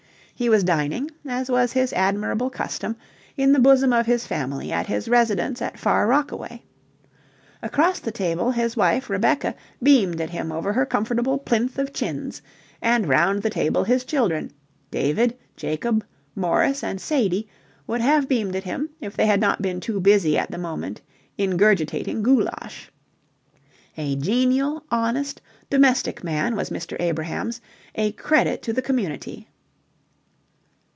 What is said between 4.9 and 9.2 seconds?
residence at Far Rockaway. Across the table, his wife,